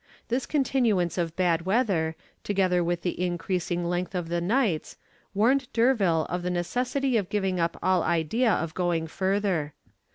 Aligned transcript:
This 0.29 0.47
continuance 0.47 1.19
of 1.19 1.35
bad 1.35 1.61
weather, 1.67 2.15
together 2.43 2.83
with 2.83 3.03
the 3.03 3.23
increasing 3.23 3.85
length 3.85 4.15
of 4.15 4.29
the 4.29 4.41
nights, 4.41 4.97
warned 5.35 5.71
D'Urville 5.73 6.25
of 6.27 6.41
the 6.41 6.49
necessity 6.49 7.17
of 7.17 7.29
giving 7.29 7.59
up 7.59 7.77
all 7.83 8.01
idea 8.01 8.51
of 8.51 8.73
going 8.73 9.05
further. 9.05 9.75